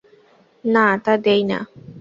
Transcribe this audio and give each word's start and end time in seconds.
না, 0.63 0.85
তা 1.03 1.13
দিই 1.23 1.41
না। 1.51 1.59